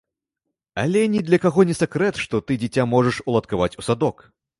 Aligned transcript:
Але 0.83 1.01
ні 1.15 1.19
для 1.27 1.39
каго 1.43 1.65
не 1.71 1.75
сакрэт, 1.81 2.15
што 2.23 2.39
ты 2.47 2.57
дзіця 2.63 2.87
можаш 2.95 3.21
уладкаваць 3.29 3.73
у 3.83 3.87
садок. 3.89 4.25